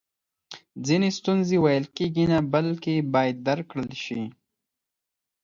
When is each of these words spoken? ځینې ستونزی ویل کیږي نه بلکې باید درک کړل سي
ځینې 0.85 1.09
ستونزی 1.17 1.57
ویل 1.63 1.85
کیږي 1.97 2.25
نه 2.31 2.39
بلکې 2.53 2.95
باید 3.13 3.35
درک 3.47 3.65
کړل 3.71 3.89
سي 4.03 4.21